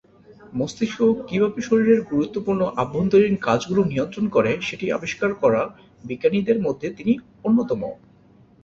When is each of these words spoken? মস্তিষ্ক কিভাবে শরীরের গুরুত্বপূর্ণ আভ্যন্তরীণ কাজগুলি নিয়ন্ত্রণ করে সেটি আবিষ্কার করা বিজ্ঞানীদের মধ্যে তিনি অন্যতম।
মস্তিষ্ক 0.53 0.99
কিভাবে 1.27 1.59
শরীরের 1.61 1.99
গুরুত্বপূর্ণ 2.11 2.61
আভ্যন্তরীণ 2.81 3.35
কাজগুলি 3.41 3.81
নিয়ন্ত্রণ 3.85 4.25
করে 4.35 4.51
সেটি 4.67 4.85
আবিষ্কার 4.91 5.31
করা 5.41 5.61
বিজ্ঞানীদের 6.03 6.57
মধ্যে 6.61 6.87
তিনি 6.97 7.13
অন্যতম। 7.43 7.81